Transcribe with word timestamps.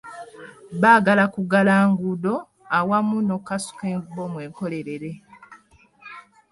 Baagala 0.81 1.23
kuggala 1.33 1.73
nguudo 1.89 2.33
awamu 2.77 3.17
n'okukasuka 3.21 3.85
bbomu 4.03 4.37
enkolerere. 4.45 5.11